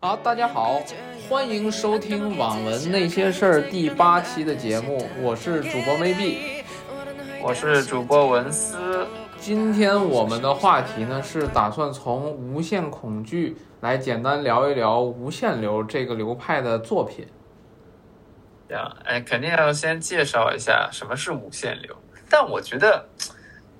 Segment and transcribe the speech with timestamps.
[0.00, 0.80] 好，大家好，
[1.28, 6.62] 欢迎收听《网文那些事儿》第八期的节目，我是主播 maybe，
[7.42, 9.08] 我是主播文思。
[9.40, 17.26] 今天我们的话题呢是打算从无限恐惧来简单聊一聊无限流这个流派的作品。
[18.68, 21.96] 这样，哎，肯定要先介绍一下什么是无限流。
[22.30, 23.04] 但我觉得，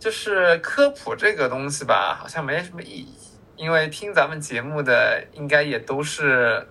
[0.00, 3.14] 就是科普这个东西吧，好像没什么意义。
[3.58, 6.64] 因为听咱们节目的应该也都是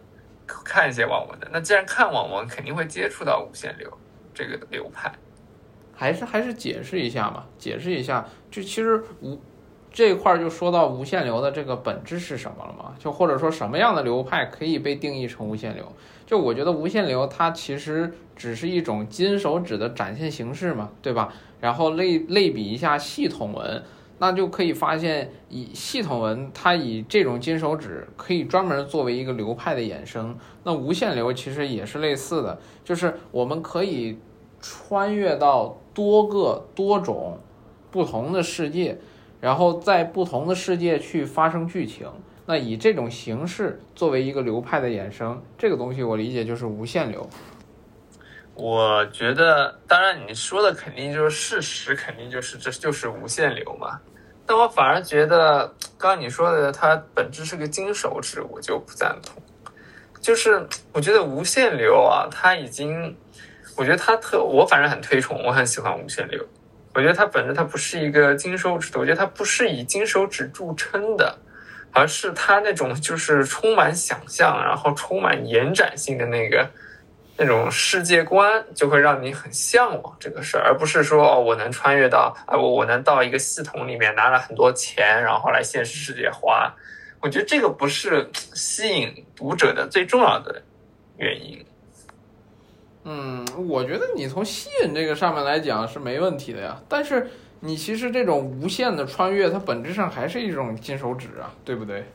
[0.47, 3.91] 看一些网文的，那既然看网文，肯定会接触到无限流
[4.33, 5.11] 这个流派。
[5.93, 9.37] 还是还是解释一下嘛，解释一下，就其实无
[9.91, 12.95] 这块就说到无限流的这个本质是什么了嘛？
[12.97, 15.91] 就或者说什么样的流派可以被定义成无限流？
[16.25, 21.33] 就我觉得无限流它其实只是一种金手指的展现形式嘛，对吧？
[21.59, 23.83] 然后类类比一下系统文。
[24.19, 30.35] 那就可以发现，以系统文，它以这种金手指可以专门作为一个流派的衍生。
[30.63, 34.17] 那无限流其实也是类似的，就是我们可以
[34.59, 37.37] 穿越到多个多种
[37.91, 38.97] 不同的世界，
[39.39, 42.07] 然后在不同的世界去发生剧情。
[42.47, 47.27] 那以这种形式作为一个流派的衍生，这个东西我理解就是无限流。
[48.59, 53.99] 我觉得，当然你说的肯定就是事实，肯定就是这就是无限流嘛。
[54.47, 59.39] 但我反而觉得，刚刚你说的它本质是个金手指，我就不赞同。
[60.19, 63.15] 就是我觉得无限流啊，它已经，
[63.75, 66.43] 我觉得它特，我反正很推崇，我很喜欢无限流。
[66.95, 71.37] 我觉得它本质它不是一个金手指的，我觉得它不是以金手指著称的，
[71.91, 76.67] 而是它那种就是充满想象，然后充满延展性的那个。
[77.37, 86.73] 那种世界观就会让你很向往这个事儿，而不是说哦，我能穿越到啊，我我能到一个系统里面拿了很多钱，然后来现实世界花。
[87.19, 90.61] 我觉得这个不是吸引读者的最重要的
[91.17, 91.63] 原因。
[93.03, 96.81] 嗯，我觉得你从吸引这个上面来讲是没问题的呀。
[96.89, 102.05] 但是你其实这种无限的穿越，它本质上还是一种金手指啊，对不对？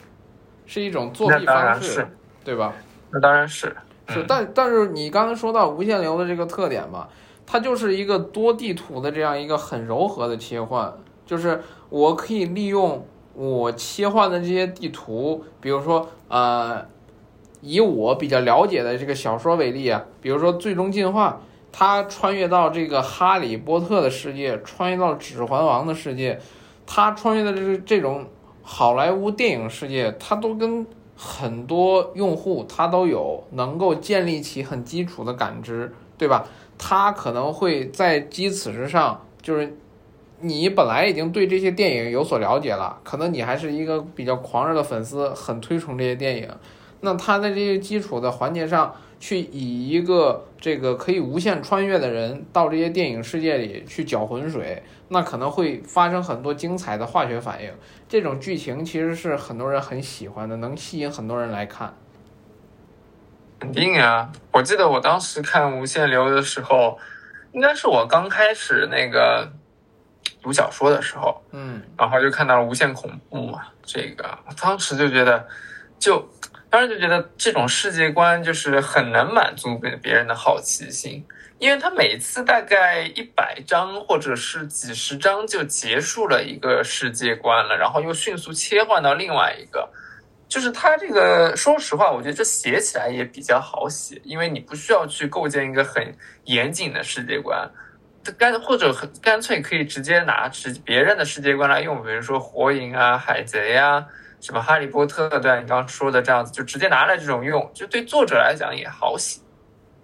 [0.66, 2.06] 是一种作弊方式，
[2.44, 2.72] 对吧？
[3.10, 3.74] 那当然是。
[4.08, 7.06] 是，但但是你刚才说到无限流的这个特点嘛，
[7.46, 10.92] 它就是一个多地图的这样一个很柔和的切换，
[11.24, 16.84] 就是我可以利用我切换的这些地图，比如说呃，
[17.60, 26.40] 以我比较了解的这个小说为例啊，比如说《最终进化》，它穿越到这个哈利波特的世界，穿越到指环王的世界，
[26.86, 28.26] 它穿越的这这种
[28.62, 30.84] 好莱坞电影世界，它都跟。
[31.16, 36.46] 很多用户他都有能够建立起很基础的感知，对吧？
[36.78, 39.76] 他可能会在基此之上，就是
[40.40, 46.48] 你本来已经对这些电影有所了解了，可能你还是一个比较狂热的粉丝，很推崇这些电影。
[47.04, 57.70] 那他在这些基础的环节上去以一个这个可以无限穿越的人到这些电影世界里去搅浑水，那可能会发生很多精彩的化学反应。
[58.08, 61.94] 这种剧情其实是很多人很喜欢的，能吸引很多人来看。
[63.58, 64.32] 肯定啊！
[64.52, 66.98] 我记得我当时看《无限流》的时候，
[67.52, 69.52] 应该是我刚开始那个
[70.42, 73.60] 读小说的时候，嗯，然后就看到了无限恐怖嘛。
[73.84, 75.46] 这个我当时就觉得，
[75.98, 76.28] 就
[76.72, 81.22] 当时就觉得这种世界观就是很能满足别别人的好奇心。
[81.58, 89.88] 因为他每次大概一百章或者是几十章就结束了一个世界观了，然后又迅速切换到另外一个，
[90.48, 96.12] 就是他这个，说实话，我觉得这写起来也比较好写，因为你不需要去构建一个很
[96.46, 97.70] 严谨的世界观，
[98.36, 104.04] 干或者很干脆可以直接拿直别人的世界观来用，比如说火影啊、海贼啊、
[104.42, 109.40] 什么哈利波特，对你刚刚说的这样子，就直接拿来这种用，就对作者来讲也好写。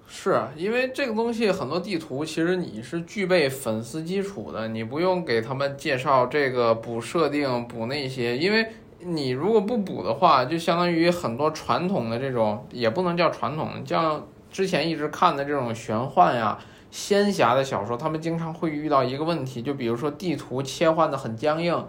[0.07, 8.69] 是因为这个东西很多地图其实你是具备粉丝基础的，你不用给他们介绍这个补设定补那些，因为
[9.01, 16.57] 你如果不补的话，就相当于很多传统的这种也不能叫传统，像之前一直看的这种玄幻呀、
[16.93, 21.85] 仙侠的小说，他们经常会遇到一个问题，就比如说地图切换的很僵硬。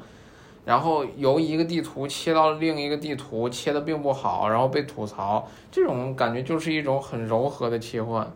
[0.70, 8.32] 然后由一个地图切到另一个地图，切的并不好，然后被吐槽，这种感觉就是一种很柔和的切换。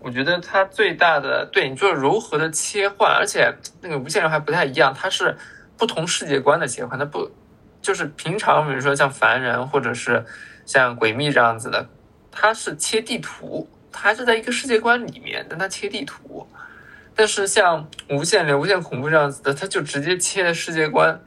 [0.00, 5.36] 我觉得它最大的对你就是柔和的切换，而且那个无限流还不太一样，它是
[5.76, 7.30] 不同世界观的切换，它不
[7.82, 10.24] 就是平常比如说像凡人或者是
[10.64, 11.86] 像诡秘这样子的，
[12.30, 16.46] 它是切地图，它是在一个世界观里面，但它切地图。
[17.14, 21.20] 但是像无限流、无限恐怖这样子的，它就直接切的世界观，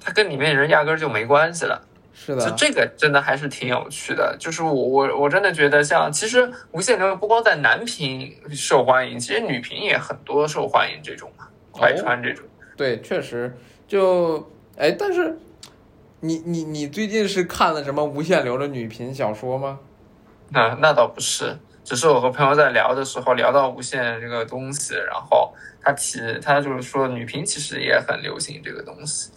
[0.00, 1.82] 它跟里面人压根儿就没关系了。
[2.12, 4.36] 是的，就这个真的还是挺有趣的。
[4.40, 12.44] 就是我我我真的觉得像，其实无限流不光在男频受欢迎，其实女频也很多受欢迎这种嘛，快穿这种。
[12.76, 13.56] 对，确实
[13.86, 15.38] 就哎，但是
[16.20, 19.78] 你你你最近是看了什么无限流的女频小说吗？
[20.50, 29.30] 那那倒不是，只是我和朋友在聊的时候聊到无限这个东西，然后他提他就是说女频其实也很流行这个东西，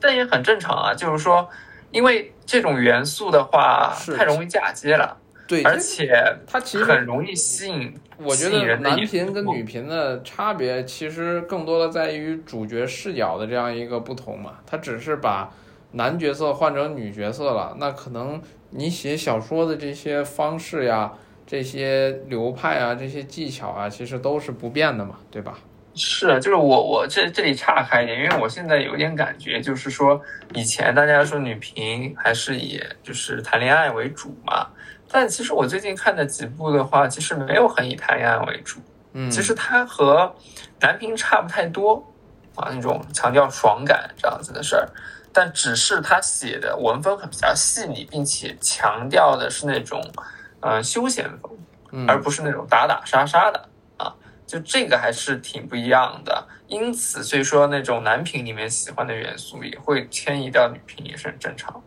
[0.00, 1.48] 但也很正常啊，就是说
[1.90, 6.12] 因为这种元素的话是太容易嫁接了，对，而且
[6.46, 7.94] 它其实很容易吸引。
[8.18, 14.54] 我觉得男频跟女频的差别，其实更多的在于主角视角的这样一个不同嘛。
[14.66, 15.48] 他只是把
[15.92, 21.12] 男角色换成女角色了，那可能你写小说的这些方式呀、
[21.46, 25.56] 这些流派啊、这些技巧啊，其实都是不变的嘛，对吧？
[25.98, 30.20] 是，就是我我这这里岔开一点，因为我现在有点感觉，就是说
[30.54, 34.68] 以前大家说女频还是以就是谈恋爱为主嘛，
[35.10, 38.78] 但其实我最近看的几部的话，其实没有很以谈恋爱为主，
[39.12, 40.32] 嗯，其实它和
[40.80, 41.96] 男频差不太多
[42.54, 44.88] 啊，那种强调爽感这样子的事儿，
[45.32, 50.00] 但只是他写的文风很比较细腻，并且强调的是那种
[50.60, 51.50] 呃休闲风，
[51.92, 53.64] 嗯而不是那种打打杀杀的啊，
[54.48, 56.48] 就这个还是挺不一样的。
[56.66, 61.82] 因此，所以说那种男频里面喜欢的元素也会迁移到女频，也是很正常。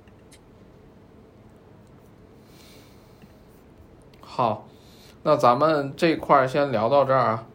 [4.22, 4.68] 好，
[5.24, 7.46] 那咱们这块儿先聊到这儿啊。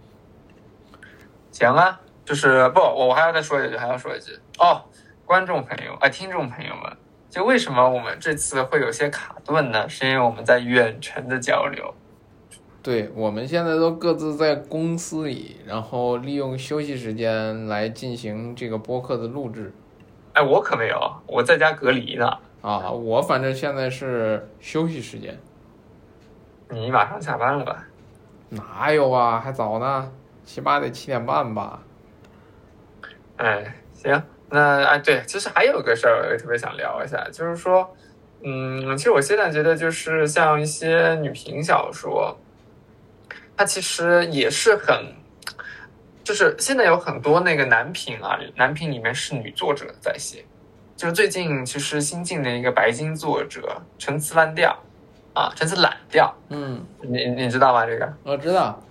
[1.52, 4.84] 行啊，就是不，我我还要再说一句，还要说一句哦，
[5.24, 6.96] 观众朋友，啊，听众朋友们，
[7.30, 9.88] 就为什么我们这次会有些卡顿呢？
[9.88, 11.94] 是因为我们在远程的交流。
[12.86, 19.72] 对，我们现在都各自在公司里，然后利用休息时间来进行这个播客的录制
[20.34, 20.96] 哎，我可没有，
[21.26, 22.30] 我在家隔离呢。
[22.60, 22.88] 啊。
[22.92, 25.36] 我反正现在是休息时间，
[26.70, 27.84] 你马上下班了吧？
[28.50, 29.40] 哪有啊？
[29.40, 30.08] 还早呢，
[30.44, 31.82] 起码得七点半吧。
[33.38, 37.92] 哎，行，那哎，对，其实还有个事儿，我也特别想聊一下，就是说，
[38.44, 42.38] 嗯，其实我现在觉得，就是像一些女频小说，
[43.56, 45.14] 它其实也是很，
[46.22, 50.44] 就是现在有很多那个男频啊，男频里面是女作者在写，
[50.96, 54.76] 就是最近其实新进的一个白金作者陈词滥调
[55.34, 57.86] 啊，陈词滥调，嗯，你你知道吗？
[57.86, 58.82] 这个我知道。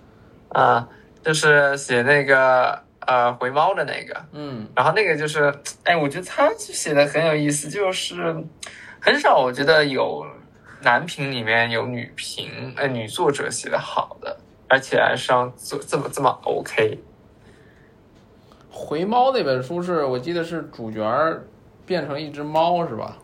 [0.50, 0.88] 啊，
[1.22, 4.24] 就是写那个呃回猫的那个。
[4.32, 5.52] 嗯然后那个就是，
[5.82, 8.36] 哎，我觉得他写的很有意思，就是
[9.00, 10.24] 很少我觉得有
[10.82, 16.98] 男频里面有女频，呃，女作者写的好的，而且还上这这么这么 OK。
[18.70, 21.46] 回猫那本书是我记得是主角儿
[21.84, 23.16] 变成一只猫是吧？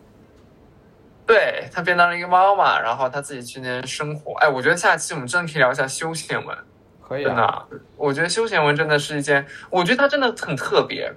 [1.25, 4.33] 对他变当了一个猫嘛，然后他自己去那边生活。
[4.39, 6.57] 哎，我觉得下期我们真的可以聊一下休闲文，
[7.01, 7.27] 可以啊。
[7.27, 11.09] 真的啊，我觉得休闲文真的是一件，我觉得它真的很特别。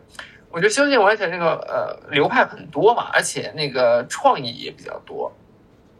[0.49, 5.32] 我觉得休闲文而且那个呃流派很多嘛，而且那个创意也比较多。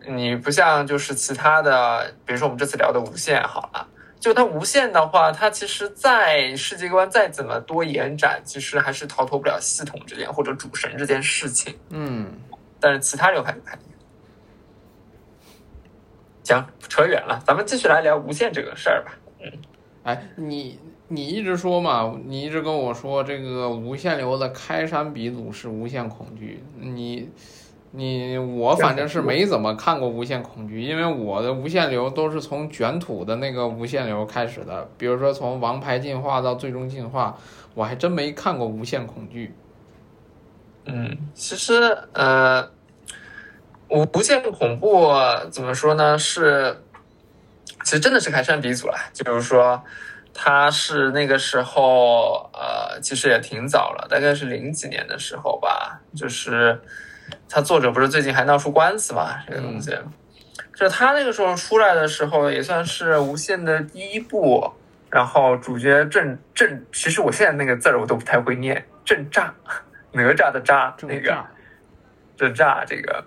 [0.07, 11.75] 你不像就是其他的，比如说我们这次聊的无限好了，就它无限的话，它其实在世界观再怎么多延展，其实还是逃脱不了系统这件或者主神这件事情。
[11.91, 12.33] 嗯，
[12.81, 13.93] 但是其他流派不太一样。
[16.45, 19.13] 行，扯远了，咱们继续来聊无限这个事儿吧。
[19.41, 19.53] 嗯
[20.05, 27.29] 哎，你你一直说嘛，你一直跟我说这个无限流的开山鼻祖是无限恐惧，你
[27.97, 37.35] 你我反正是没怎么看过无限恐惧，因为我的无限流都是从卷土的那个无限流开始的，比如说从王牌进化到最终进化，
[37.73, 39.55] 我还真没看过无限恐惧。
[40.85, 42.71] 嗯，其实呃，
[43.89, 45.11] 无无限恐怖
[45.51, 46.19] 怎么说呢？
[46.19, 46.83] 是，
[47.83, 48.95] 其实真的是开山鼻祖了。
[49.15, 49.83] 就是说，
[50.35, 55.99] 他是那个时候呃，其实也挺早了，大概是零几年的时候吧。
[56.15, 56.79] 就是
[57.49, 59.37] 他作者不是最近还闹出官司嘛？
[59.49, 59.97] 这个东西，
[60.75, 64.73] 就他那个时候出来的时候，也算是无限的第一部。
[65.09, 69.55] 然后主角正正，其实我现在那个字儿我都不太会念，正炸。
[70.13, 71.47] 哪吒的吒那个炸
[72.37, 73.25] 这炸这个，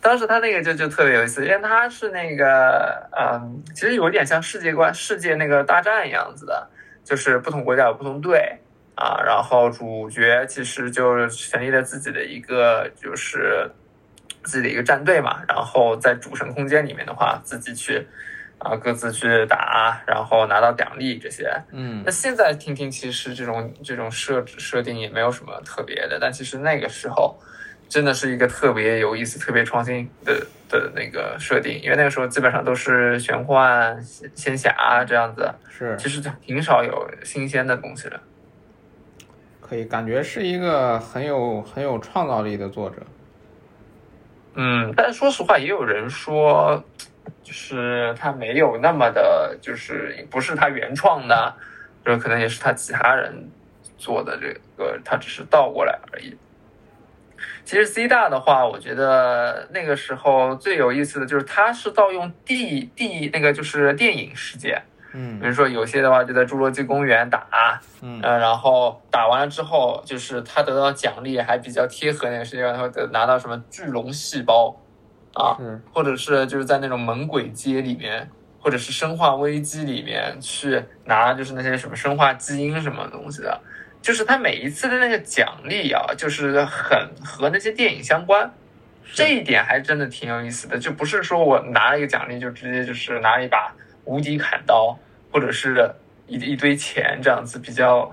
[0.00, 6.68] 当时他那个就就特别有意思，因为他是那个嗯，其实有点像世界观、世界那个大战一样子的，
[7.02, 8.58] 就是不同国家有不同队
[8.98, 13.70] 啊，然后主角其实就成立了自己的一个就是
[14.42, 18.04] 自己的一个战队嘛，然后在主神空间里面的话，自己去
[18.58, 27.38] 啊各自去打，然后拿到奖励这些，嗯那现在听听，其实这种这种设置设定也没有什么特别的，但其实那个时候
[27.88, 38.20] 真的是一个特别有意思、特别创新的的那个设定，因为那个时候基本上都是玄幻、仙仙侠这样子，是其实挺少有新鲜的东西的。
[39.68, 42.96] 可以感觉是一个很有很有创造力的作者。
[44.54, 46.82] 嗯，但说实话，也有人说，
[47.42, 51.54] 就是他没有那么的，就是不是他原创的，
[52.04, 53.50] 就可能也是他其他人
[53.96, 56.36] 做的这个，他只是倒过来而已。
[57.64, 64.82] 其实 C 大的话，我觉得那个时候最有意思的就是他是盗用 D D 那个就是电影世界，
[65.20, 65.40] 嗯。
[65.40, 68.20] 比如说有些的话就在侏罗纪公园打，嗯。
[68.22, 74.74] 呃，然后打完了之后，就是他得到奖励还比较贴合那个世界观，他会得拿到什么巨龙细胞
[75.34, 75.58] 啊，
[75.92, 83.60] 或者是就是在那种猛鬼街里面，或者是生化危机里面去拿就是那些什么生化基因什么东西的，
[84.00, 88.50] 就是他每一次的那个奖励啊，就是很和那些电影相关。
[89.14, 93.72] 这一点还真的挺有意思的，就不是说我拿了一个奖励就直接就是拿一把
[94.04, 94.98] 无敌砍刀，
[95.30, 95.90] 或者是
[96.26, 98.10] 一一堆钱这样子比较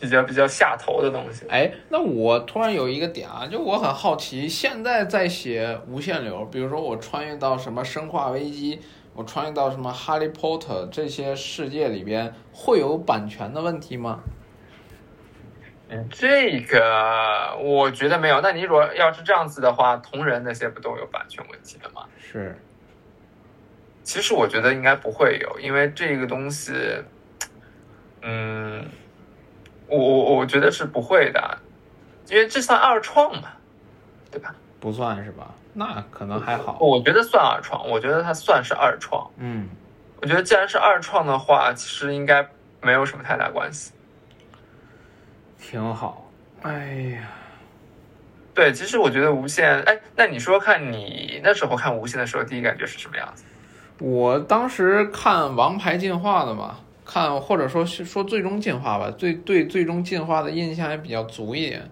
[0.00, 1.46] 比较比较下头的东西。
[1.48, 8.80] 哎，那我突然有一个点啊，就我很好奇，现在在写无限流，比如说我穿越到什么生化危机，
[9.14, 14.20] 我穿越到什么哈利波特这些世界里边，会有版权的问题吗？
[15.90, 18.42] 嗯，这个我觉得没有。
[18.42, 22.02] 那你如果要是这样子的话，同人那些不都有版权问题的吗？
[22.18, 22.60] 是，
[24.08, 26.72] 其实我觉得应该不会有，因为这个东西，
[28.22, 28.88] 嗯，
[29.86, 31.58] 我我我觉得是不会的，
[32.26, 33.50] 因为这算二创嘛，
[34.30, 34.54] 对吧？
[34.80, 35.54] 不算是吧？
[35.74, 36.78] 那可能还好。
[36.80, 39.30] 我觉得算二创，我觉得它算是二创。
[39.36, 39.68] 嗯，
[40.22, 42.48] 我觉得既然是二创的话，其实应该
[42.80, 43.92] 没有什么太大关系。
[45.60, 46.32] 挺好。
[46.62, 47.28] 哎呀，
[48.54, 53.44] 对，其实我觉得无限，哎，那你说看你那时候看无限的时候，第一感觉是什么样子？
[54.00, 61.90] 我当时看《王牌进化》的嘛，看或者说是说最终进化吧，最对最终进化的印象也比较足一点。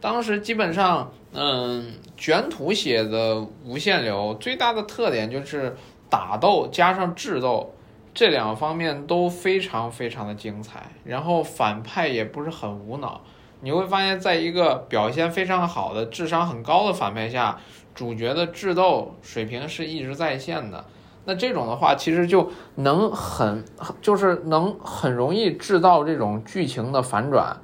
[0.00, 5.76] 当时基本上，嗯，卷土写的无限流最大的特点就是
[6.08, 7.74] 打斗加上智斗
[8.14, 13.20] 这两方面都非常非常的精彩，然后反派也不是很无脑。
[13.60, 17.58] 你会发现在一个表现非常好的、智商很高的反派下，
[17.94, 20.84] 主角的智斗水平是一直在线的。
[21.28, 23.64] 那这种的话，其实就能很，
[24.00, 27.56] 就是能很容易制造这种剧情的反转，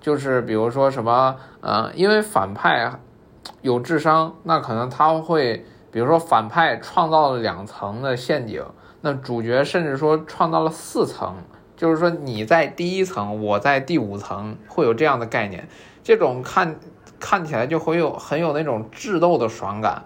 [0.00, 2.98] 就是比如说什么，呃，因为反派
[3.60, 8.64] 有智商，那可能他会，比如说反派创造了两层的陷阱，
[9.02, 11.36] 那主角甚至说创造了四层，
[11.76, 15.68] 就是说你在第一层，我在第五层，会有这样的概念，
[16.02, 16.76] 这种看
[17.20, 20.04] 看起来就会有很有那种智斗的爽感。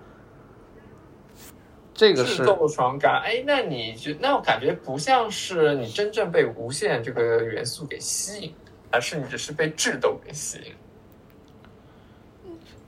[1.96, 8.52] 这个是智斗爽感，哎，那你就那我感觉不像是你真正被无限这个元素给吸引，
[8.90, 10.72] 而是你只是被智斗给吸引。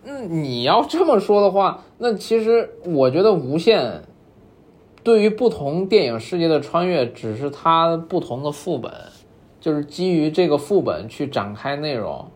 [0.05, 4.03] 嗯，你要这么说的话，那其实我觉得无限
[5.03, 8.93] 对于不同电影世界的穿越，只是它不同的副本，
[9.59, 12.31] 就是基于这个副本去展开内容。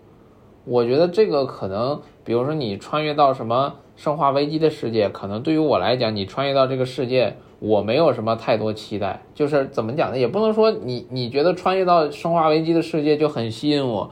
[0.64, 9.22] 我觉得这个可能，比如说你穿越到什么生化危机的世界，可能对于我来讲，你穿越到这个世界，我没有什么太多期待。
[9.32, 10.18] 就是怎么讲呢？
[10.18, 14.10] 也不能说你你觉得穿越到生化危机的世界就很吸引我，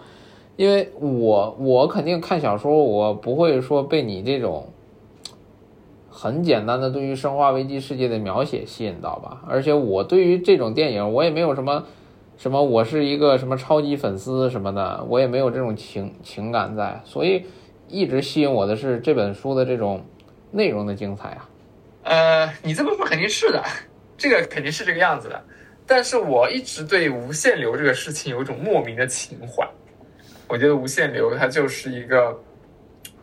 [0.54, 4.68] 因为我我肯定看小说，我不会说被你这种
[6.08, 9.42] 很简单的对于生化危机世界的描写吸引到吧。
[9.48, 11.82] 而且我对于这种电影，我也没有什么
[12.36, 17.42] 什么，我是一个什么超级粉丝什么的，我也没有这种情情感在，所以
[17.90, 20.04] 一直吸引我的是这本书的这种
[20.50, 21.48] 内容的精彩啊。
[22.04, 23.62] 呃，你这么说肯定是的，
[24.16, 25.44] 这个肯定是这个样子的。
[25.86, 29.68] 但是我一直对无限流这个事情有一种莫名的情怀。
[30.46, 32.40] 我觉得无限流它就是一个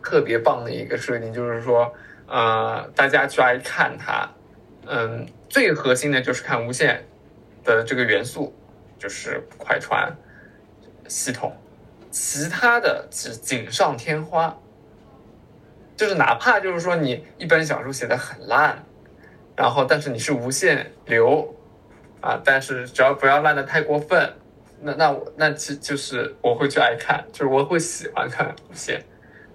[0.02, 1.92] 特别棒的一个设定，就是说，
[2.26, 4.28] 呃，大家去爱看它，
[4.86, 7.04] 嗯，最核心的就是看无限
[7.64, 8.54] 的这个元素，
[8.98, 10.14] 就是快船
[11.06, 11.54] 系统，
[12.10, 14.56] 其他的是锦上添花。
[15.96, 18.84] 就是哪怕就是说你一本小说写的很烂，
[19.56, 21.52] 然后但是你是无限流
[22.20, 24.32] 啊，但是只要不要烂的太过分，
[24.80, 29.02] 那那我那其就是我会去爱看，就是我会喜欢看无限。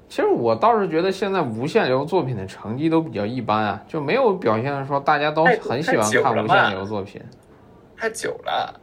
[0.09, 7.21] 其实我倒是觉得现在无限流作品的成绩都比较一般啊，就没有表现说大家都很喜欢看无限流作品。
[7.95, 8.81] 太久了，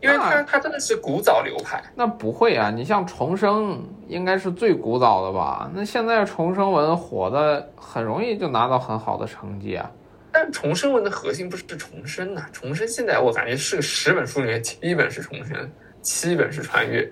[0.00, 1.82] 因为它那它真的是古早流派。
[1.94, 5.70] 那不会啊，你像重生应该是最古早的吧？
[5.74, 9.90] 那现在重生文火的很容易就拿到很好的成绩啊。
[10.32, 15.70] 但重生文的核心不是重生呐、重生现在我感觉是个十本书里面七本是重生，
[16.02, 17.10] 七本是穿越。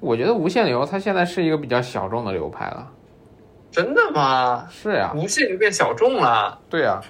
[0.00, 2.90] 我觉得无限流它现在是一个比较小众的流派了。
[3.70, 4.68] 真的吗？
[4.70, 6.56] 是呀、无限流变小众了。
[6.70, 7.00] 对呀、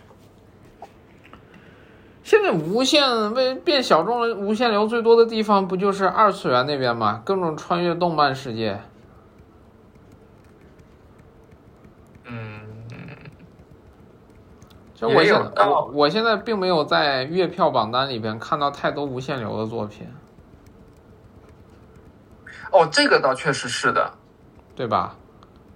[2.24, 7.22] 现在无限为变小众了，无限流最多的地方不就是二次元那边吗？
[7.24, 8.80] 各种穿越动漫世界。
[12.24, 12.62] 嗯，
[14.94, 20.08] 就我有现我我现在并没有在月票榜单里边看到太多无限流的作品，
[22.72, 24.10] 哦，这个倒确实是的。
[24.76, 25.14] 对吧？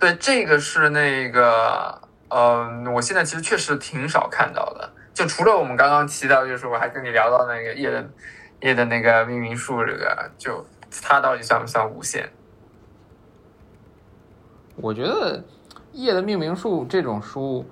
[0.01, 2.01] 对，这个是那个，
[2.31, 4.91] 嗯、我现在其实确实挺少看到的。
[5.19, 8.09] 就除了我们刚刚提到，就是我还跟你聊到那个夜的
[8.61, 10.65] 夜的那个命名术，这个就
[11.03, 12.29] 它到底算不算无限？
[14.77, 15.37] 我觉得
[15.91, 17.69] 《夜的命名术》这种书，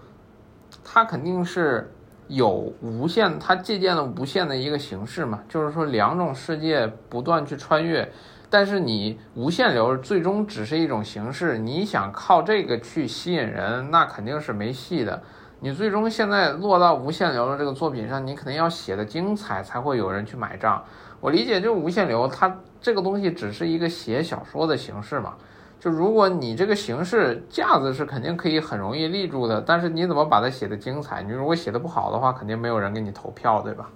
[0.83, 1.89] 它肯定是
[2.27, 2.51] 有
[2.83, 8.11] 无限，它借鉴了无限的一个形式嘛，就是说两种世界不断去穿越。
[8.51, 15.23] 但是你无限流最终只是一种形式，你想靠这个去吸引人，那肯定是没戏的。
[15.61, 20.85] 你最终现在落到无限流的这个作品上，你肯定要写的精彩，才会有人去买账。
[21.21, 25.35] 我理解，就是无限流，它这个东西只是一个写小说的形式嘛。
[25.81, 31.23] 就如果你这个形式架子是肯定可以很容易立住的，但是你怎么把它写的精彩？
[31.23, 33.91] 你如果写的不好的话，肯定没有人给你投票，对吧？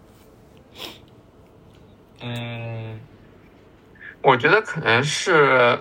[2.23, 3.01] 嗯，
[4.23, 5.79] 我觉得可能是，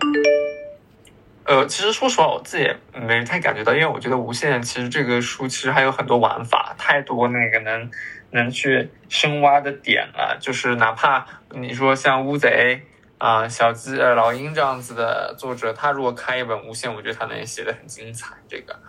[1.50, 7.89] 呃，其实说实话，我自己也没太感觉到，因为我觉得无限其实这个书其实还有很多玩法，太多那个能
[8.29, 10.38] 能去深挖的点了。
[10.39, 12.84] 就是哪怕你说像乌贼
[13.18, 18.36] 啊、小鸡、呃老鹰这样子的作者，他如果开一本无限，我觉得他能写的很精彩。
[18.48, 18.79] 这个，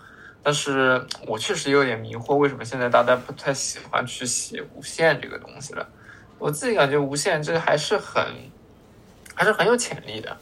[0.43, 5.89] 但是我确实有点迷惑，为什么现在大家不太喜欢去写无限这个东西了？
[6.39, 8.23] 我自己感觉无限这个还是很，
[9.35, 10.37] 还是很有潜力的，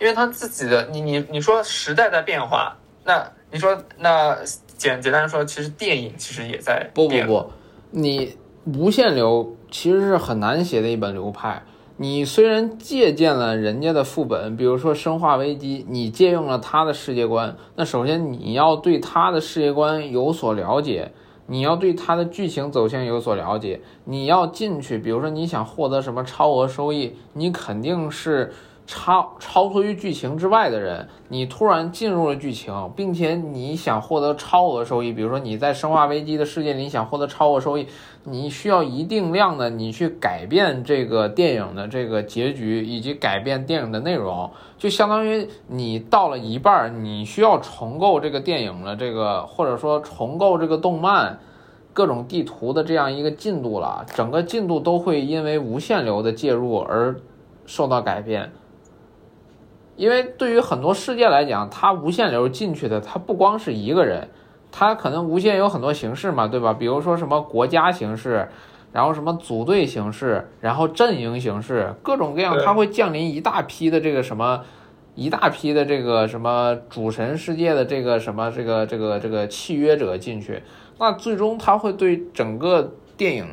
[0.00, 4.34] 因为他自己的你你你说时代在变化，那你说那
[4.76, 7.50] 简简单说，其实电影其实也在变不不不，
[7.90, 8.34] 你
[8.64, 11.62] 无限流其实是很难写的一本流派。
[11.98, 21.12] 你虽然借鉴了人家的副本，比如说《生化危机》，你借用了他的世界观，那首先你要对他的世界观有所了解，
[21.46, 28.50] 你要对他的剧情走向有所了解，你要进去，比如说你想获得什么超额收益，你肯定是
[28.92, 37.86] 超超脱于剧情之外的人，你突然进入了剧情，并且你想获得超额收益，比如说你在《生化危机》的世界里想获得超额收益，
[38.24, 51.38] 你需要一定量的你去改变这个电影的这个结局，以及改变电影的内容，就相当于你到了一半，你需要重构这个电影的这个，或者说重构这个动漫。
[51.92, 57.16] 各种地图的这样一个进度了，整个进度都会因为无限流的介入而
[57.66, 58.52] 受到改变。
[60.00, 64.30] 因为对于很多世界来讲，它无限流进去的，它不光是一个人，
[64.72, 66.72] 它可能无限有很多形式嘛，对吧？
[66.72, 68.48] 比如说什么国家形式，
[68.92, 74.62] 然后什么组队形式，然后阵营形式，各种各样，它会降临一大批的这个什么。
[75.16, 80.62] 一大批的这个什么主神世界的这个什么这个这个这个契约者进去，
[80.98, 83.46] 那最终它会对整个电影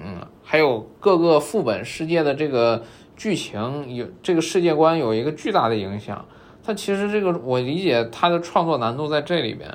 [0.44, 2.84] 还有各个副本世界的这个
[3.18, 6.24] 剧情有这个世界观有一个巨大的影响。
[6.68, 9.72] 它其实这个我理解它的创作难度在这里边。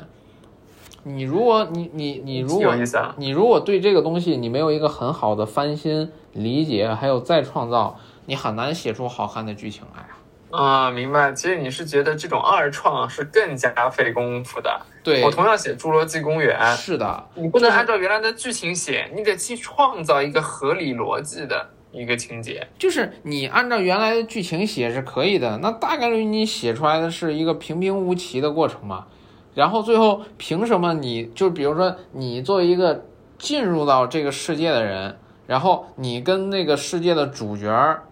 [1.04, 2.74] 你如果你你你如果。
[3.16, 10.02] 你如果对这个东西你没有一个很好的翻新理解，还有再创造，你很难写出好看的剧情来
[10.50, 10.84] 啊。
[10.84, 11.32] 啊、明白。
[11.32, 14.78] 其实你是觉得这种二创是更加费功夫的。
[15.02, 22.66] 对我，同样写《侏罗纪公园》，是的，你不能按照原来的剧情写，你得去创造一个合理逻辑的一个情节。
[22.78, 29.06] 就是你按照原来的剧情写是可以的，那大概率你写出来的是一个平平无奇的过程嘛。
[29.54, 33.04] 然后最后凭什么你就比如说你作为一个
[33.38, 38.04] 进入到这个世界的人，然后你跟那个世界的主角儿，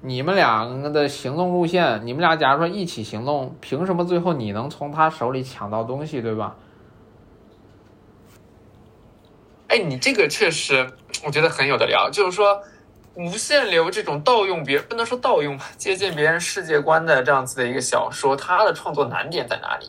[0.00, 6.56] 你们两个的行动路线，你们俩假如说一起行动，凭什么最后你能从他手里抢到东西，对吧？
[9.68, 10.90] 哎，你这个确实，
[11.24, 12.08] 我觉得很有的聊。
[12.10, 12.60] 就是说，
[13.14, 19.86] 无限流这种盗用别不能说盗用吧，借鉴别人世界观的这样子的一个小说，它的创作难点在哪里？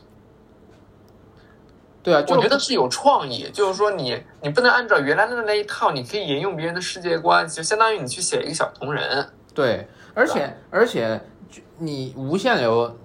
[2.03, 9.29] 对啊，我觉得是有创意，就是说你你不能按照原来的那一套，你可以沿用别人的世界观，就相当于你去写一个小同人。
[9.53, 11.21] 对，而且而且
[11.77, 12.97] 你无限流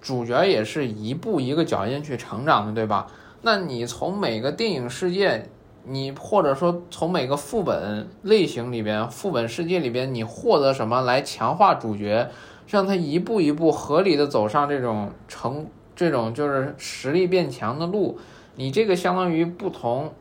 [0.00, 3.08] 主角也是一步一个脚印去成长的，对吧？
[3.42, 5.50] 那你从每个电影世界，
[5.88, 12.28] 你或者说从每个副本类型里边、副本世界里边，你获得什么来强化主角，
[12.66, 18.18] 让他一步一步合理的走上这种成这种就是实力变强的路？
[18.56, 20.12] 你这个相当于不同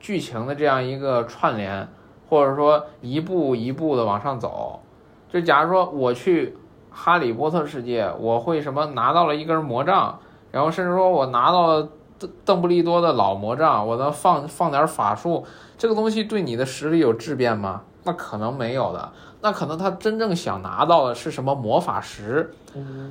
[0.00, 1.88] 剧情的这样一个串联，
[2.28, 4.80] 或者说一步一步的往上走。
[5.28, 6.56] 就假如说我去
[6.90, 10.18] 哈利波特世界，我会什么拿到了一根魔杖，
[10.50, 15.44] 然后甚至说我拿到了邓邓布利多的老魔杖，我能放放点法术，
[15.76, 17.82] 这个东西对你的实力有质变吗？
[18.04, 19.12] 那可能没有的。
[19.42, 22.52] 那可能他真正想拿到的是什么魔法石，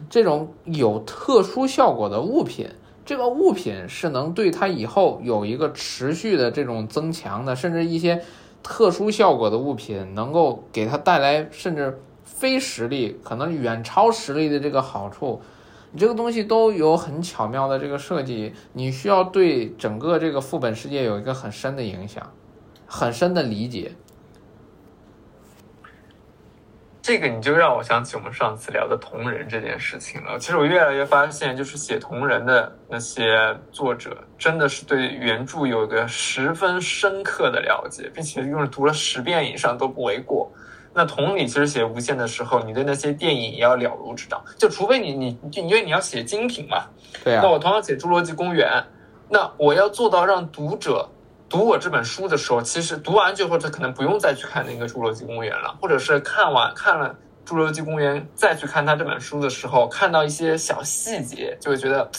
[0.10, 2.68] 这种有特殊效果的物品。
[3.06, 8.24] 这个物品是能对他以后有一个持续的这种增强的，甚至一些
[8.64, 15.40] 特殊效果的物品能够给他带来甚至非实力可能远超实力的这个好处。
[15.96, 22.34] 你这个东西都有很巧妙的这个设计，你需要对整个这个副本世界有一个很深的影响，
[22.86, 23.94] 很深的理解。
[27.02, 30.38] 这个你就让我想起我们上次聊的同人这件事情了。
[30.38, 40.52] 其实我越来越发现，就是写同人的那些作者，真的是对原著有一个十分深刻的了解，并且用了读了十遍以上都不为过。
[40.96, 44.42] 那同理，其实写无限的时候，你对那些电影也要了如指掌。
[44.58, 46.86] 就除非你你因为你要写精品嘛，
[47.24, 47.42] 对啊。
[47.44, 48.68] 那我同样写《侏罗纪公园》，
[49.30, 51.10] 那我要做到让读者。
[51.48, 57.16] 读我这本书的时候，其实读完之后，他可能不用再去看那个《侏罗纪公园》了，或者是看完看了
[57.50, 62.10] 《侏罗纪公园》再去看他这本书的时候，看到一些小细节，就会觉得，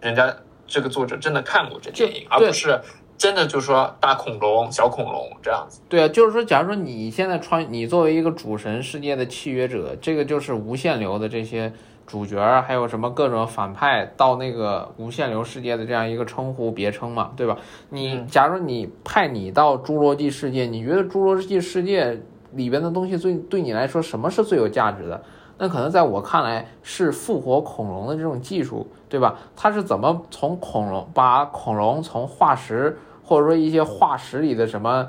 [0.00, 2.78] 人家这个作者真的看过这电影，而不是
[3.20, 5.82] 真的就说大恐龙、小恐龙这样子。
[5.90, 11.70] 对啊，就是说，假如说你现在穿，你作为一个主神世界的契约者，这个就是无限流的这些。
[12.06, 17.56] 主角还有什么各种反派到那个无限流世界的这样一个称呼别称嘛，对吧？
[17.90, 25.22] 你假如你派你到侏罗纪世界，你觉得侏罗纪世界里边的东西最对你来说什么是最有价值的？
[25.58, 29.38] 那可能在我看来是复活恐龙的这种技术，对吧？
[29.54, 32.98] 它是怎么从恐龙把恐龙从化石
[33.30, 35.08] 或者说一些化石里的什么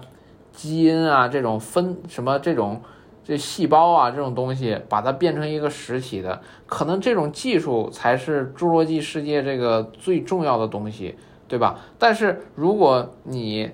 [0.52, 2.80] 基因啊这种分什么这种。
[3.24, 11.16] 这细胞啊，这种东西把它变成一个实体的，可能这种技术才是侏罗纪世界这个最重要的东西，
[11.48, 11.80] 对吧？
[12.00, 13.70] 但是如果你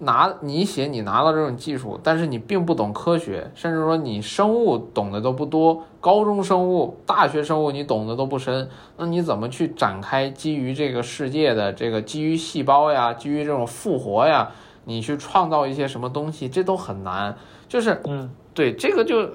[0.00, 14.50] 拿你写你拿到这种技术，但是你并不懂科学，甚至说你生物懂得都不多，高中生物、大学生物你懂得都不深，那你怎么去展开基于这个世界的这个基于细胞呀、基于这种复活呀，
[14.84, 17.36] 你去创造一些什么东西，这都很难，
[17.68, 18.30] 就是嗯。
[18.52, 19.30] 对这个就，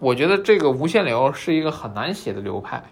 [0.00, 2.82] 我觉得这个无限流是一个很难写的流派。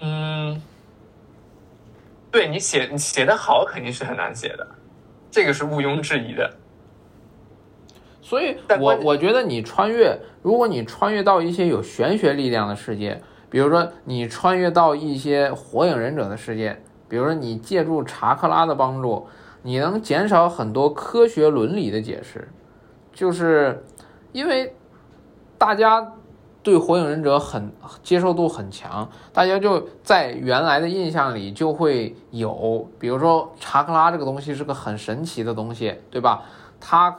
[0.00, 0.60] 嗯，
[2.36, 4.68] 对你写你写的好肯定是很难写的，
[5.30, 6.52] 这个是毋庸置疑的。
[8.20, 13.18] 所以，我我觉得你穿越，如果你穿越到一些有玄学力量的世界，
[13.48, 19.26] 比如说你穿越到一些火影忍者的世界，比如说你借助查克拉的帮助。
[19.62, 22.46] 你能减少很多科学伦理的解释，
[23.12, 23.82] 就是
[24.30, 24.76] 因为
[25.56, 26.12] 大家
[26.66, 27.70] 对火影忍者很
[28.02, 36.42] 接受度很强，大家就在原来的印象里就会有，比如说查克拉这个东西是个很神奇的东西，对吧？
[36.80, 37.16] 他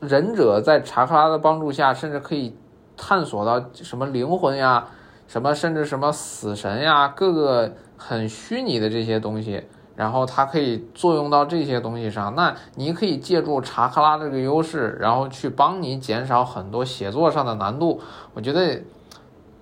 [0.00, 2.56] 忍者在查克拉的帮助下，甚至可以
[2.96, 4.84] 探索到什么灵魂呀，
[5.28, 9.62] 什么甚至什么死神呀，各个很虚拟的这些东西。
[9.94, 18.00] 然后它可以作用到这些东西上，那你可以借助查克拉这个优势，然后去帮你减少很多写作上的难度。
[18.34, 18.82] 我觉得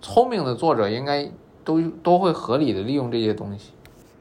[0.00, 1.28] 聪明的作者应该
[1.64, 3.72] 都都会合理的利用这些东西。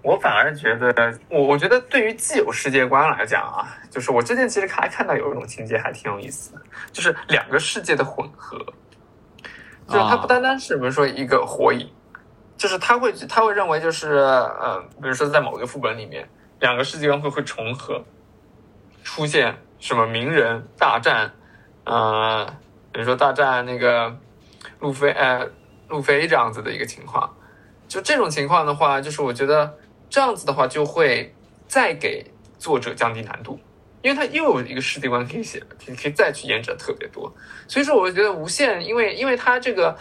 [0.02, 8.58] 我反而觉得，我我觉得对于既有世界观来讲啊，就是我之前其实还看到有一种情节还挺有意思的，就是两个世界的混合，
[9.88, 11.88] 就是它不单单是比如说一个火影。
[12.60, 16.28] 就是他会他会认为就是呃，比如说在某个副本里面，
[16.60, 18.04] 两个世界观会会重合，
[19.02, 21.32] 出现什么鸣人大战，
[21.86, 22.46] 呃，
[22.92, 24.14] 比如说大战那个
[24.82, 25.50] 路飞呃
[25.88, 27.34] 路飞这样子的一个情况，
[27.88, 29.78] 就这种情况的话，就是我觉得
[30.10, 31.34] 这样子的话就会
[31.66, 33.58] 再给作者降低难度，
[34.02, 37.34] 因为他又有一个世界观可以写，可以可以再去延展特别多，
[37.70, 39.98] 所以说我觉得无限，因为因为它这个。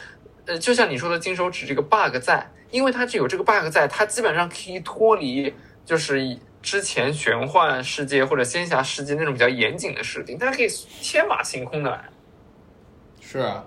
[0.49, 10.69] 呃，就像你说的金手指这个 bug 在，因为它就有这个 bug 在，它基本上可以脱离就是之前玄幻世界或者仙侠世界那种比较严谨的设定，它可以
[11.03, 12.03] 天马行空的来。
[13.21, 13.63] 是啊，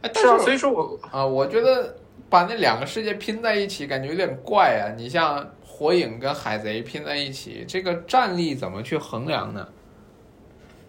[0.00, 1.96] 哎，但是啊，所以说我啊，我觉得
[2.30, 4.94] 把那两个世界拼在一起，感觉有点怪啊。
[4.96, 9.66] 你像火影跟海贼拼在一起，这个战力怎么去衡量呢？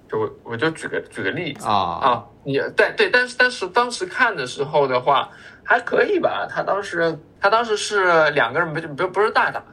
[0.07, 5.29] 就我我就举个举个例子啊啊，你对对，但是但是当时看的时候的话
[5.63, 9.63] 还可以吧，他当时他当时是两个人不就不不是大打，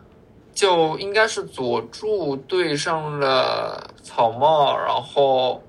[0.54, 5.62] 就应该是佐助对上了草帽，然后。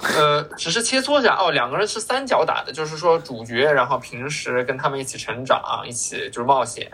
[0.00, 6.88] 呃，只是切磋一下哦，两个人是三角打的，就是说主角，然后平时跟他们一起成长，一起就是冒险，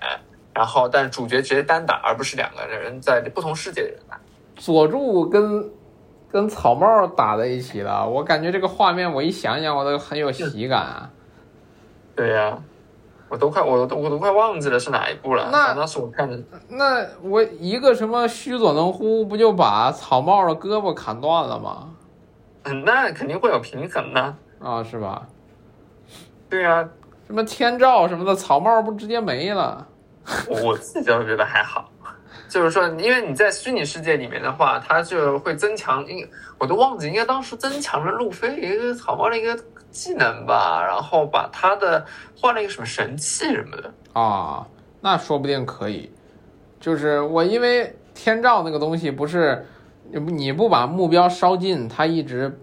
[0.54, 4.18] 然后但主角直接单打，而不是两个人在不同世界的人打。
[4.56, 5.70] 佐助跟
[6.34, 11.08] 跟草帽打在一起了，我感觉这个画面我一想想我都很有喜感啊。
[12.16, 12.58] 对呀、
[13.28, 15.48] 我都快我都我都快忘记了是哪一部了。
[15.52, 21.90] 那反正当时我看的，那我一个什么须佐能乎不就把草帽的胳膊砍断了吗？
[22.64, 24.36] 嗯，那肯定会有平衡呢。
[24.58, 25.28] 啊，是吧？
[26.50, 26.88] 对呀、
[27.28, 29.86] 什么天照什么的，草帽不直接没了？
[30.48, 31.88] 我我自己倒是觉得还好。
[32.54, 36.24] 就是说，因为你在虚拟世界里面的话，它就会增强，应
[36.56, 39.58] 我都忘记，应该当时增强了路飞一个草帽的一个
[39.90, 42.06] 技能吧，然后把他的
[42.40, 43.92] 换了一个什么神器什么的。
[44.12, 44.64] 啊，
[45.00, 46.08] 那说不定可以。
[46.78, 49.66] 就是我因为天照那个东西不是
[50.12, 52.56] 你不把目标烧尽，它一直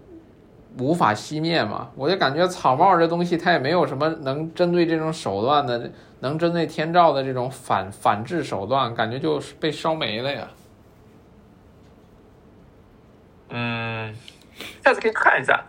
[0.78, 1.90] 无法熄灭嘛。
[1.96, 10.48] 我就感觉草帽这东西它也没有什么能针对这种手段的，能针对天照的这种反反制手段，感觉就是被烧没了呀。
[13.50, 14.14] 嗯，
[14.84, 15.62] 下次可以看一下。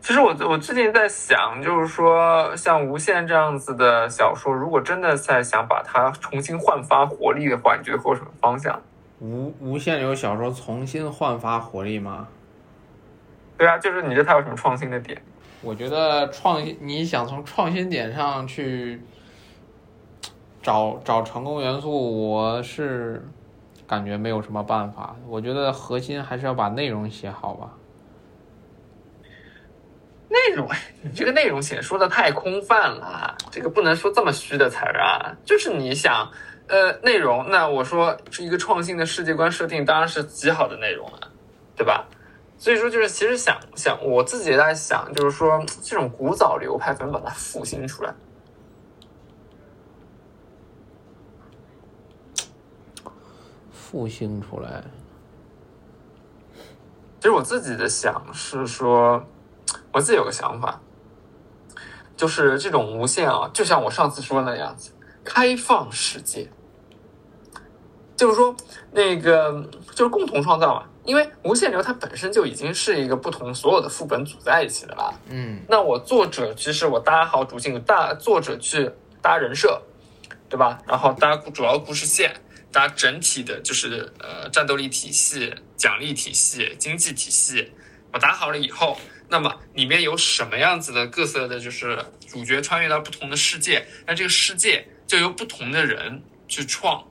[0.00, 8.78] 其实我我最近在想，就是说像无限这样子的小说，如果真的在想把它重新焕发活力的话，你觉得会有什么方向？
[9.20, 12.28] 无无限流小说重新焕发活力吗？
[13.56, 15.20] 对啊，就是你觉得它有什么创新的点？
[15.62, 19.00] 我觉得创新，你想从创新点上去
[20.62, 23.26] 找找成功元素，我是
[23.86, 25.16] 感觉没有什么办法。
[25.26, 27.70] 我觉得核心还是要把内容写好吧。
[30.28, 30.68] 内容，
[31.00, 35.32] 你这个内容写说的太空泛了，这个不能说这么虚的词儿啊。
[35.44, 36.28] 就是你想，
[36.66, 41.30] 呃，内容，那我说是一个创新的世界观设定，当然是极好的内容了，
[41.76, 42.04] 对吧？
[42.64, 48.14] 所以说，就是其实想想，我自己也在想，就是说这种古早流派怎么把它复兴出来？
[53.70, 54.82] 复兴出来，
[57.20, 59.22] 其实我自己的想是说，
[59.92, 60.80] 我自己有个想法，
[62.16, 64.90] 就是这种无限啊，就像我上次说的那样子，
[65.22, 66.48] 开放世界，
[68.16, 68.56] 就是说
[68.90, 70.86] 那个就是共同创造嘛。
[71.04, 75.12] 因为无限流它本身就已经是一个不同所有的副本组在一起的啦。
[75.28, 78.90] 嗯那我作者其实我搭好主线，大作者去
[79.20, 79.82] 搭人设，
[80.48, 80.80] 对吧？
[80.86, 82.34] 然后搭主要故事线，
[82.72, 87.72] 搭整体的就是呃战斗力体系、奖励体系、经济体系，
[88.12, 97.04] 我搭好了以后，那么里面有什么样子的各色的，就是主角穿越到不同的世界，那这个世界就由不同的人去创。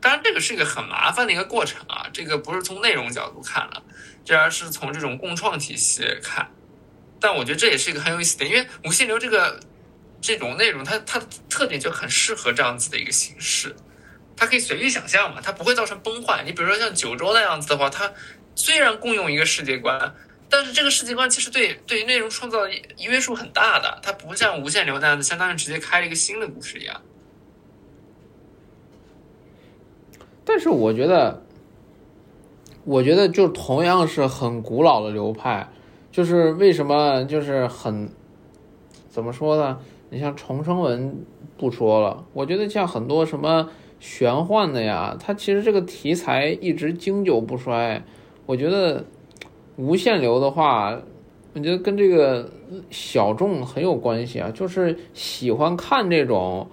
[0.00, 3.82] 当然，这个是一个很麻烦的一个过程啊，这个不是从内容角度看了，
[4.24, 6.50] 这而是从这种共创体系看。
[7.20, 9.60] 但我觉得这也是一个很有意思的，因为无限流这个
[10.22, 13.76] 这种内容，它它的特点就很适合这样子的一个形式，
[14.34, 16.42] 它可以随意想象嘛，它不会造成崩坏。
[16.46, 18.10] 你比如说像九州那样子的话，它
[18.54, 20.14] 虽然共用一个世界观，
[20.48, 27.02] 但是这个世界观其实对对于内容创造的约束很大的，它不像无限流那样子，相当于直接开了一个新的故事一样。
[30.52, 31.42] 但是我觉得，
[32.82, 35.68] 我觉得就同样是很古老的流派，
[36.10, 38.10] 就是为什么就是很
[39.08, 39.78] 怎么说呢？
[40.08, 41.24] 你像重生文
[41.56, 43.68] 不说了，我觉得像很多什么
[44.00, 48.02] 玄幻的呀，它其实这个题材一直经久不衰。
[48.44, 49.04] 我觉得
[49.76, 51.00] 无限流的话，
[51.54, 52.50] 我觉得跟这个
[52.90, 56.66] 小众很有关系啊，就是喜欢看这种，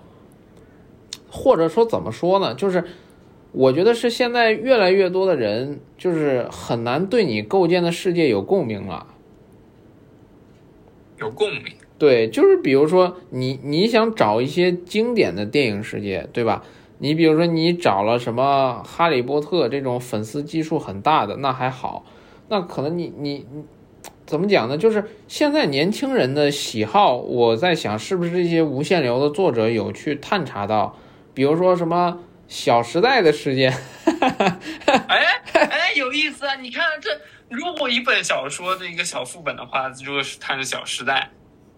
[1.30, 2.84] 或者说怎么说呢，就是。
[3.58, 9.08] 我觉得是现在越来越多的人，就是很难对你构建的世界有共鸣了。
[11.18, 16.64] 有共鸣，对，就是比如说你你想找一些经典的电影世界，对吧？
[17.00, 22.06] 你比如说你找了什么《哈利波特》这种粉丝基数很大的，那还好。
[22.50, 23.64] 那可能你你你
[24.28, 24.78] 怎么讲呢？
[24.78, 30.96] 就是现在年轻人的喜好，我在想是不是这些无限流的作者有去探查到，
[31.34, 33.74] 比如说什么《小时代》的事件。
[35.08, 36.56] 哎哎，有意思啊！
[36.56, 37.10] 你看这，
[37.50, 41.30] 如果一本小说的一个小副本的话，如果是看着《小时代》，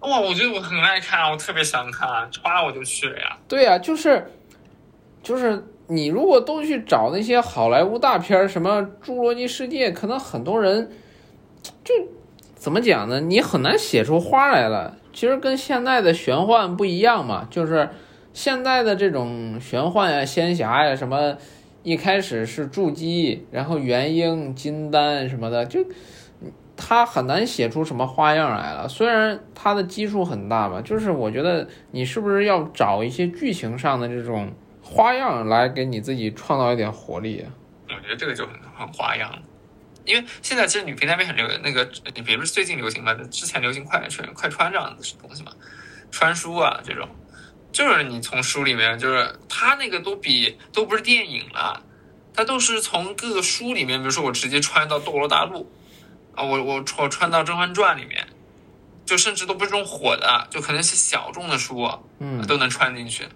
[0.10, 3.38] 哇，我觉得我很爱看，我特别想看，歘我就去了呀。
[3.48, 4.32] 对呀、就是
[5.24, 10.92] 就是你如果都去找那些好莱坞大片儿，什么《侏罗纪世界》，可能很多人
[11.84, 11.94] 就
[12.56, 13.20] 怎么讲呢？
[13.22, 14.98] 你很难写出花来了。
[15.12, 17.90] 其实跟现在的玄幻不一样嘛，就是
[18.40, 21.38] 现在的这种玄幻呀、仙侠呀什么。
[21.84, 25.80] 一开始是筑基，然后元婴、金丹什么的，就
[26.76, 28.88] 他很难写出什么花样来了。
[28.88, 37.48] 虽然他的基数很大吧，就是我觉得你是不是要找一些剧情上的这种花样来给你自己创造一点活力啊？
[37.88, 39.30] 我觉得这个就很很花样，
[40.06, 45.52] 因为现在其实女频那边很流行那个，你比如最近流行嘛，之前流行快穿快穿这样的东西嘛，
[46.12, 47.08] 穿书啊这种。
[47.72, 51.84] 就是你从书里面，就是他那个都比都不是电影了，
[52.34, 55.72] 他都是从各个书里面，比如说我直接穿到《斗罗大陆》，
[56.40, 58.28] 啊，我我我穿到《甄嬛传》里面，
[59.06, 61.88] 就甚至都不是这种火的，就可能是小众的书，
[62.20, 63.28] 嗯，都能穿进去，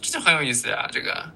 [0.00, 0.88] 这就很有意思呀。
[0.90, 1.32] 这个，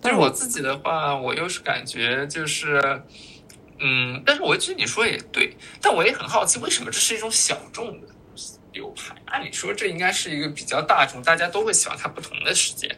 [0.00, 3.02] 但是我自己的话，我又是感觉就是。
[3.80, 8.08] 嗯，但是我觉得你说也对，但我也很好奇，为什么这是一种小众的
[8.78, 9.16] 流派？
[9.26, 12.96] 按理说这应该是一个比较大众，大家都会喜欢看不同的世界。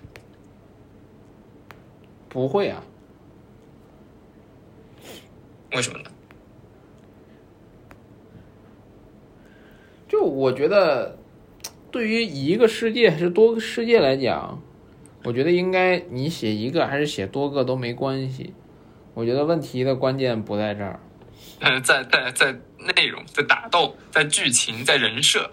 [2.28, 2.82] 不会啊，
[5.72, 6.10] 为什么呢？
[10.06, 11.18] 就我觉得，
[11.90, 14.62] 对于一个世界还是多个世界来讲，
[15.24, 18.52] 我觉得应该你写一个还是写多个都没关系。
[19.14, 21.00] 我觉得问题的关键不在这儿，
[21.60, 22.52] 嗯，在在在
[22.94, 25.50] 内容、在打斗、在剧情、在人设。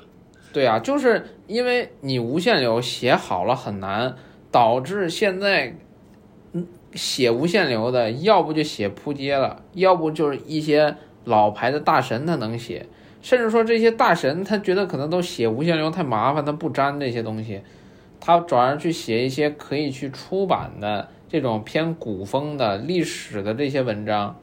[0.53, 4.15] 对啊，就是因为你无限流写好了很难，
[4.51, 5.75] 导致现在，
[6.53, 12.87] 嗯，写无限流的要不就写扑街了，要不就是一些老牌的大神他能写，
[13.21, 17.61] 甚至说这些大神他觉得可能都写无限流太麻烦，他不沾这些东西，
[18.19, 24.39] 他转而去写一些可以去出版的这种偏古风的历史的这些文章，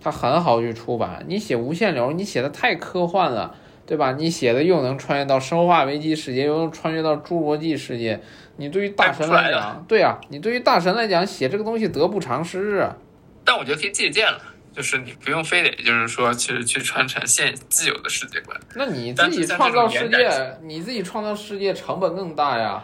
[0.00, 1.24] 他很好去出版。
[1.28, 3.54] 你写无限流，你写的太科幻了。
[3.84, 4.12] 对吧？
[4.12, 8.20] 你写的又能穿越到生化危机世界，又能穿越到侏罗纪世界，
[8.56, 12.96] 你对于大神来讲，对啊，你对于大神来讲写这个东西得不偿失啊。
[13.44, 14.38] 但我觉得可以借鉴了，
[14.72, 18.58] 就是你不用非得就是说去去传承现既有的世界观。
[18.76, 22.82] 那你自己创造世界，你自己创造世界成本更大呀。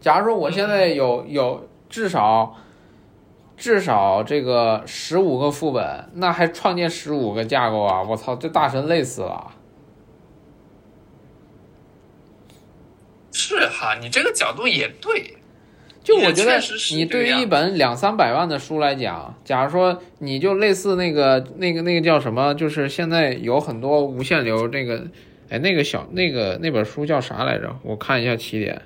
[0.00, 2.56] 假如说我现在有有至少。
[3.62, 8.02] 至少这个十五个副本，那还创建十五个架构啊！
[8.02, 9.54] 我操，这大神累死了。
[13.30, 15.36] 是哈，你这个角度也对。
[16.02, 16.58] 就我觉得，
[16.90, 25.06] 你对于一本两三百万的书来讲，假如说你就类似那个那个那个叫什么，就是现在有很多无限流那个，
[25.50, 27.78] 哎，那个小那个那本书叫啥来着？
[27.84, 28.82] 我看一下起点，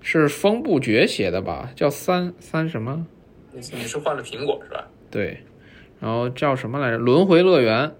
[0.00, 1.72] 是风不绝写的吧？
[1.74, 3.04] 叫三三什么？
[3.52, 4.86] 你你是换了苹果是吧？
[5.10, 5.44] 对，
[6.00, 6.96] 然后叫什么来着？
[6.98, 7.92] 轮回乐园。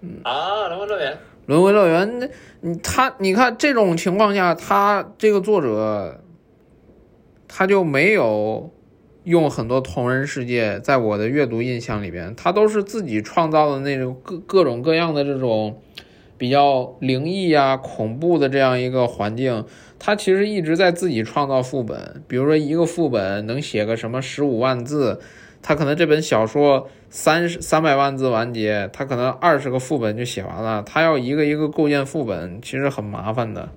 [0.00, 1.18] 嗯啊，轮回乐园。
[1.46, 2.28] 轮回乐园，那
[2.60, 6.20] 你他你看这种情况下，他这个作者
[7.46, 8.74] 他就没有
[9.22, 15.80] 用很多同人世界，在我的阅读印象里边，他都是自己创造的那种各各种各样的这种
[16.38, 19.64] 比较灵异啊、恐怖的这样一个环境。
[19.98, 25.20] 他其实一直在自己创造副本，比如说一个副本能写个什么十五万字，
[25.62, 30.82] 他可能这本小说三十三百万字完结，他可能二十个副本就写完了。
[30.82, 33.70] 他要一个一个构建副本，其实很麻烦的。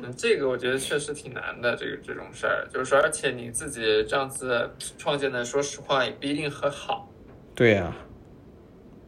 [0.00, 7.08] 嗯，这个我觉得确实挺难的，这个这种事儿，就是说，而且你自己这样子创建的，说实话也不一定很好。
[7.54, 8.07] 对呀、啊。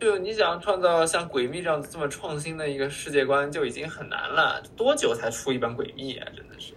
[0.01, 4.63] 就你想创造像《诡秘》这样这么创新的一个世界观，就已经很难了。
[4.75, 6.27] 多久才出一本《诡秘》啊？
[6.35, 6.73] 真的是，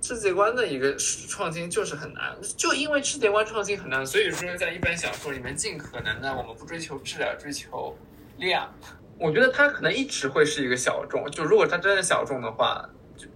[0.00, 2.38] 世界观的一个创新就是很难。
[2.56, 7.98] 就因为世界观创新很难，所以说在一本小说里面，尽可能的我们不追求质量，追求
[8.36, 8.72] 量。
[9.18, 11.28] 我觉得它可能一直会是一个小众。
[11.32, 13.26] 就如果它真的小众的话，就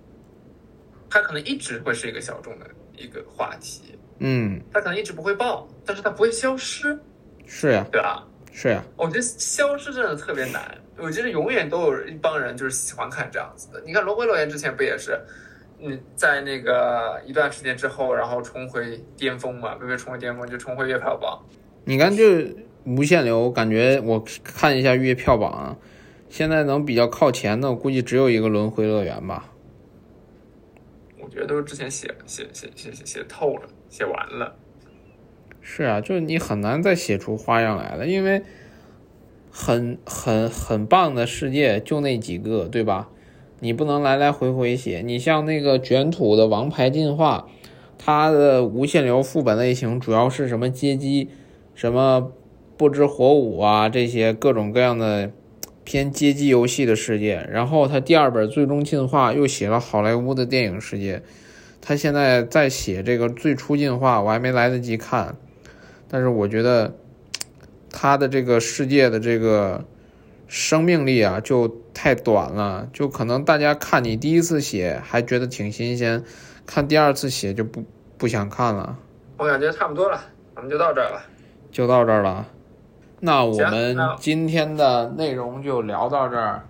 [1.11, 3.99] 它可能一直会是一个小众的一个话题。
[4.19, 6.99] 嗯，它可能一直不会爆，但是它不会消失，
[7.47, 8.27] 是呀，对吧？
[8.53, 10.79] 是呀，我觉得消失真的特别难。
[10.99, 13.83] 我觉得永远都有一帮人就是喜欢看这样子的。
[13.85, 15.19] 你看《轮回乐园》之前不也是，
[15.81, 21.43] 嗯，在那个一段时间之后，然后重回巅峰嘛，不是重回巅峰，就重回月票榜。
[21.85, 22.25] 你看，就
[22.85, 25.77] 无限流，感觉我看一下月票榜，
[26.29, 29.49] 现在能比较靠前的，我估计只有一个轮回乐园吧。
[31.19, 34.55] 我觉得都是之前写写写写写写透了，写完了。
[35.61, 38.43] 是啊，就是你很难再写出花样来了，因为
[39.51, 43.11] 很很很棒的世界就那几个，对吧？
[43.61, 45.03] 你不能来来回回写。
[45.05, 47.47] 你像那个卷土的王牌进化，
[47.99, 51.28] 它的无限流副本类型主要是什么街机，
[51.74, 52.32] 什么
[52.78, 55.30] 不知火舞啊这些各种各样的
[55.84, 57.47] 偏街机游戏的世界。
[57.53, 61.22] 然后它第二本最终进化又写了好莱坞的电影世界。
[61.85, 65.37] 他现在在写这个最初进化，我还没来得及看。
[66.09, 66.95] 但是我觉得
[67.91, 69.85] 他的这个世界的这个
[70.47, 76.22] 生命力啊，就太短了，就可能大家看你第一次写还觉得挺新鲜，
[76.64, 77.85] 看第二次写就不
[78.16, 78.97] 不想看了。
[79.39, 80.20] 我感觉差不多了，
[80.55, 81.22] 我们就到这儿了，
[81.72, 82.47] 就到这儿了。
[83.18, 86.62] 那我们今天的内容就聊到这儿。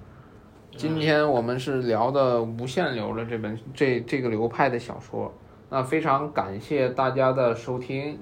[0.76, 5.32] 今天我们是聊的无限流的这本这这个流派的小说。
[5.68, 8.18] 那非常感谢大家的收听。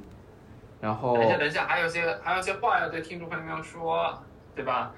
[0.81, 4.19] 然后，等一下，等一下，还有些还有些话要对听众朋友们说，
[4.55, 4.93] 对吧？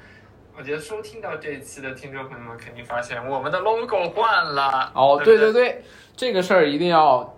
[0.57, 4.93] 我觉得收听到这一期的听众朋友们肯定发现我们的 logo 换了。
[4.95, 5.83] 哦，对对对，
[6.15, 7.37] 这个事儿一定要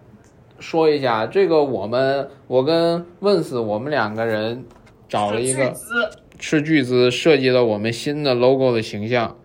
[0.59, 1.27] 说一下。
[1.27, 4.67] 这个我们我跟问死我们两个人
[5.09, 5.73] 找了一个
[6.39, 9.37] 斥巨资设计了我们新的 logo 的形象。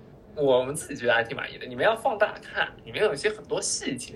[0.41, 1.65] 我们自己觉得还挺满意的。
[1.65, 4.15] 你们要放大看，里面有一些很多细节。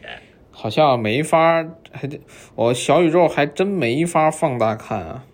[0.52, 2.22] 好像没法，还得
[2.56, 5.26] 我小宇宙还真没法放大看啊！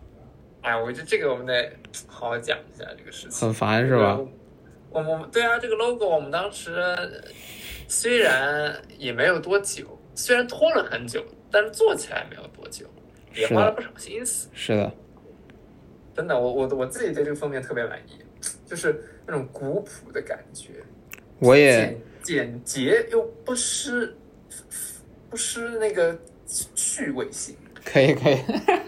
[0.61, 1.71] 哎，我觉得这个我们得
[2.07, 3.47] 好好讲一下这个事情。
[3.47, 4.17] 很烦是吧？
[4.91, 6.73] 我我对啊，这个 logo 我们当时
[7.87, 12.85] 虽然也没有多久，虽然拖了很久，但是做起来没有多久，
[13.35, 14.49] 也花了不少心思。
[14.53, 14.91] 是的，
[16.15, 18.21] 真的，我我我自己对这个封面特别满意，
[18.65, 20.83] 就是那种古朴的感觉，
[21.39, 24.15] 我也简洁又不失。
[25.29, 26.17] 不失那个
[26.73, 27.55] 趣味性，
[27.85, 28.39] 可以可以。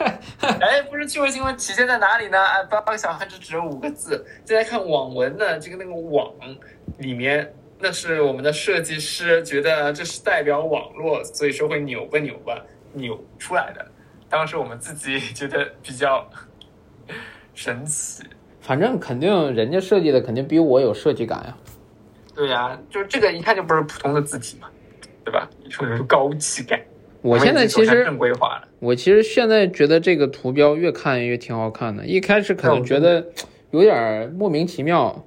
[0.41, 2.43] 哎，不是趣味性会体现在哪里呢？
[2.43, 4.25] 哎，八个小汉就只有五个字。
[4.43, 6.33] 再来看网文呢，这个那个网
[6.97, 13.91] 里面，那是我们的设计师觉得这是代表网络，所以说会扭吧扭吧扭出来的。
[14.27, 16.27] 当时我们自己觉得比较
[17.53, 18.23] 神奇。
[18.62, 21.57] 反正肯定人家设计的肯定比我有设计感呀。
[22.34, 24.70] 对呀，就这个一看就不是普通的字体嘛。
[25.24, 25.47] 对吧？
[25.64, 26.82] 有那种高级感。
[27.22, 28.68] 我现在其实正规化了。
[28.80, 32.03] 我其实现在觉得这个图标越看越挺好看的。
[32.03, 33.24] 一开始可能觉得
[33.70, 35.24] 有点莫名其妙。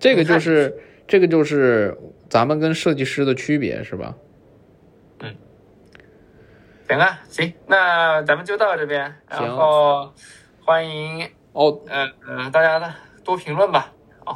[0.00, 0.76] 这个就是
[1.06, 1.96] 这个就是
[2.28, 4.16] 咱们跟设计师的区别，是吧？
[5.20, 5.32] 嗯。
[6.88, 9.14] 行啊，行，那咱们就到这边。
[9.30, 10.12] 然后
[10.64, 12.94] 欢迎哦，嗯嗯，大家呢
[13.24, 13.90] 多评论吧。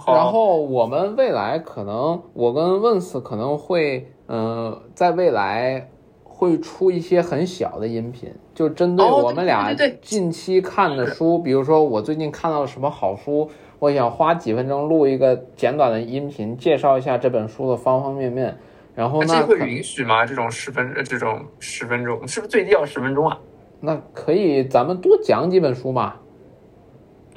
[0.06, 4.10] 然后我们未来可能，我跟问斯可能会。
[4.32, 5.90] 嗯，在未来
[6.22, 13.50] 会出一些很小的音频，就针对我们俩近期看的书，比如说我最近看到了什么好书，
[13.80, 18.56] 我想花几分钟录一个简短的音频，介绍一下这本书的方方面面。
[18.94, 20.24] 然后那会允许吗？
[20.24, 23.36] 这种十分这种十分钟，是不是最低要十分钟啊？
[23.80, 26.14] 那可以，咱们多讲几本书嘛。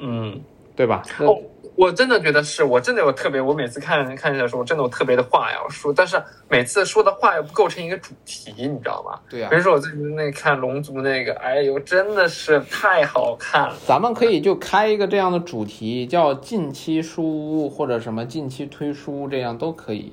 [0.04, 0.40] 嗯，
[0.76, 1.02] 对吧？
[1.18, 1.40] 哦。
[1.76, 9.18] 我真的觉得是我真的有特别，我每次看看这的时候，我真的有特别的话要说，但是每次说的话又不构成一个主题，你知道吗？
[9.28, 9.48] 对呀。
[9.50, 13.74] 比如说我最近那看龙族那个，哎呦，真的是太好看了。
[13.84, 20.12] 咱们可以就开一个这样的主题，叫近期书屋或者什么近期推书，这样都可以。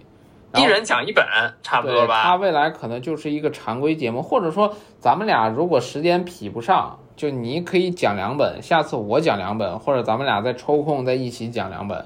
[0.56, 1.24] 一人讲一本，
[1.62, 2.24] 差不多吧。
[2.24, 6.98] 他未来可能就是一个常规节目，或者说咱们俩如果时间匹不上。
[7.22, 12.03] 就你可以讲两本，下次我讲两本，或者咱们俩再抽空再一起讲两本。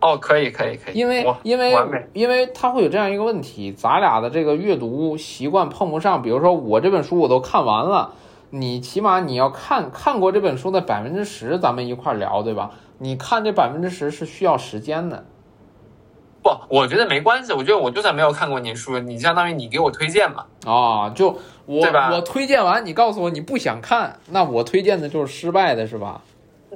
[0.00, 0.94] 哦，可以，可以，可以。
[0.98, 1.74] 因为因为
[2.14, 6.22] 因为他会有这样一个问题，咱俩的这个阅读习惯碰不上。
[6.22, 8.12] 比如说我这本书我都看完了，
[8.48, 12.70] 你起码你要看看过这本书的百分之十，咱们一块聊，对吧？
[12.96, 15.26] 你看这百分之十是需要时间的。
[16.46, 17.52] 不，我觉得没关系。
[17.52, 20.44] 我觉得我就算没有看过你书，你相当于你给我推荐嘛。
[20.64, 26.20] 啊，就我我推荐完，你告诉我你不想看，那我推荐的就是失败的，是吧？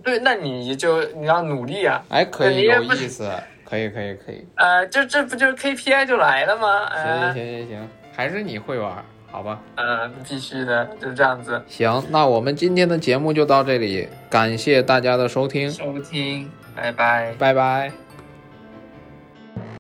[0.02, 2.02] 对，那你就你要努力啊。
[2.08, 3.30] 哎，可以有意思，
[3.64, 4.44] 可以可以可以。
[4.56, 6.88] 呃，这这不就是 KPI 就来了吗？
[6.88, 9.60] 行行行行行，还是你会玩，好吧？
[9.76, 11.62] 嗯，必须的，就是这样子。
[11.68, 15.70] 行，那我们今天的节目就到这里，感谢大家的收听。
[15.70, 18.09] 收听，拜拜，拜拜。